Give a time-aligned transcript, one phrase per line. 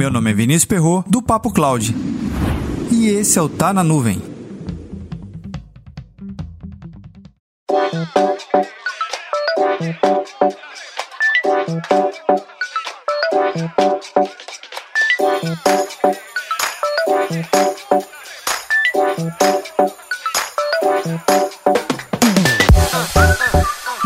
[0.00, 1.94] Meu nome é Vinícius Perro do Papo Cloud.
[2.90, 4.18] E esse é o Tá na Nuvem.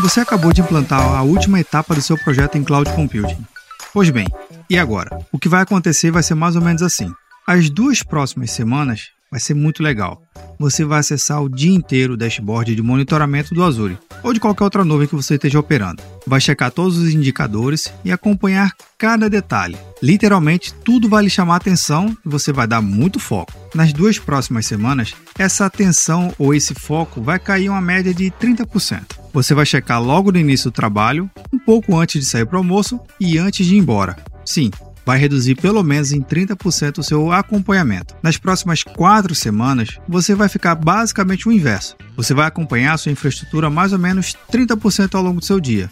[0.01, 3.47] Você acabou de implantar a última etapa do seu projeto em Cloud Computing.
[3.93, 4.27] Pois bem,
[4.69, 5.19] e agora?
[5.31, 7.11] O que vai acontecer vai ser mais ou menos assim.
[7.47, 10.21] As duas próximas semanas vai ser muito legal.
[10.57, 14.63] Você vai acessar o dia inteiro o dashboard de monitoramento do Azure ou de qualquer
[14.63, 16.01] outra nuvem que você esteja operando.
[16.25, 19.77] Vai checar todos os indicadores e acompanhar cada detalhe.
[20.01, 23.53] Literalmente, tudo vai lhe chamar atenção e você vai dar muito foco.
[23.75, 29.17] Nas duas próximas semanas, essa atenção ou esse foco vai cair uma média de 30%.
[29.33, 32.59] Você vai checar logo no início do trabalho, um pouco antes de sair para o
[32.59, 34.15] almoço e antes de ir embora.
[34.45, 34.69] Sim,
[35.05, 38.15] vai reduzir pelo menos em 30% o seu acompanhamento.
[38.23, 41.95] Nas próximas quatro semanas, você vai ficar basicamente o inverso.
[42.15, 45.91] Você vai acompanhar sua infraestrutura mais ou menos 30% ao longo do seu dia.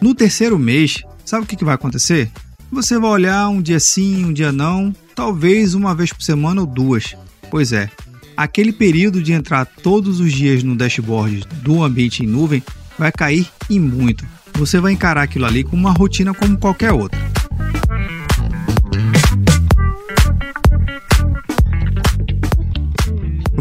[0.00, 2.30] No terceiro mês, sabe o que vai acontecer?
[2.70, 6.66] Você vai olhar um dia sim, um dia não, talvez uma vez por semana ou
[6.66, 7.14] duas.
[7.50, 7.90] Pois é,
[8.36, 12.62] aquele período de entrar todos os dias no dashboard do ambiente em nuvem
[12.98, 14.24] vai cair e muito.
[14.54, 17.31] Você vai encarar aquilo ali como uma rotina como qualquer outra.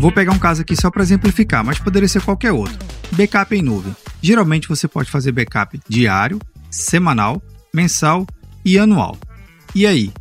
[0.02, 2.76] Eu vou pegar um caso aqui só para exemplificar, mas poderia ser qualquer outro.
[3.12, 3.96] Backup em nuvem.
[4.20, 6.40] Geralmente você pode fazer backup diário,
[6.72, 7.40] semanal,
[7.72, 8.26] mensal
[8.66, 9.16] e anual.
[9.76, 10.12] E aí,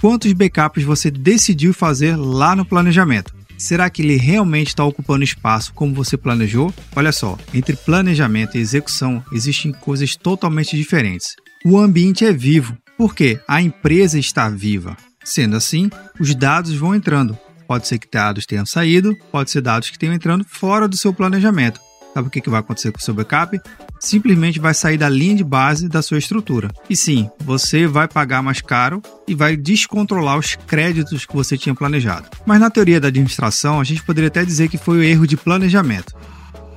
[0.00, 3.34] quantos backups você decidiu fazer lá no planejamento?
[3.58, 6.72] Será que ele realmente está ocupando espaço como você planejou?
[6.96, 11.36] Olha só, entre planejamento e execução existem coisas totalmente diferentes.
[11.62, 14.96] O ambiente é vivo, porque a empresa está viva.
[15.22, 17.38] Sendo assim, os dados vão entrando.
[17.66, 21.12] Pode ser que dados tenham saído, pode ser dados que tenham entrando fora do seu
[21.12, 21.80] planejamento.
[22.16, 23.60] Sabe o que vai acontecer com o seu backup?
[24.00, 26.70] Simplesmente vai sair da linha de base da sua estrutura.
[26.88, 31.74] E sim, você vai pagar mais caro e vai descontrolar os créditos que você tinha
[31.74, 32.30] planejado.
[32.46, 35.36] Mas na teoria da administração, a gente poderia até dizer que foi o erro de
[35.36, 36.14] planejamento.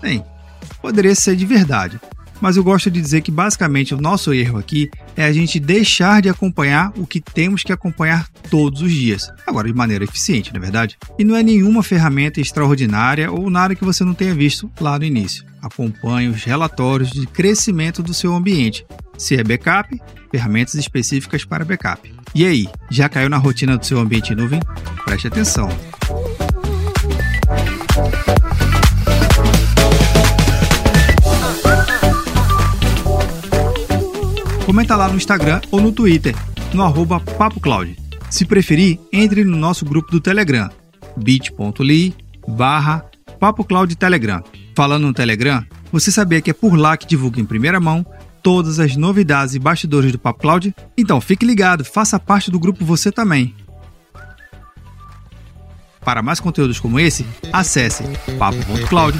[0.01, 0.25] Bem,
[0.81, 2.01] poderia ser de verdade,
[2.41, 6.21] mas eu gosto de dizer que basicamente o nosso erro aqui é a gente deixar
[6.21, 9.31] de acompanhar o que temos que acompanhar todos os dias.
[9.45, 10.97] Agora, de maneira eficiente, na é verdade.
[11.17, 15.05] E não é nenhuma ferramenta extraordinária ou nada que você não tenha visto lá no
[15.05, 15.45] início.
[15.61, 18.85] Acompanhe os relatórios de crescimento do seu ambiente.
[19.17, 19.99] Se é backup,
[20.31, 22.11] ferramentas específicas para backup.
[22.33, 24.61] E aí, já caiu na rotina do seu ambiente em nuvem?
[25.03, 25.67] Preste atenção.
[34.69, 36.35] Comenta lá no Instagram ou no Twitter,
[36.75, 37.97] no arroba PapoCloud.
[38.29, 40.69] Se preferir, entre no nosso grupo do Telegram,
[41.17, 42.13] bit.ly
[42.47, 43.03] barra
[43.39, 44.43] PapoCloud Telegram.
[44.75, 48.05] Falando no Telegram, você sabia que é por lá que divulga em primeira mão
[48.43, 50.75] todas as novidades e bastidores do Papo Cloud?
[50.95, 53.55] Então fique ligado, faça parte do grupo você também.
[56.01, 58.03] Para mais conteúdos como esse, acesse
[58.37, 59.17] papo.cloud.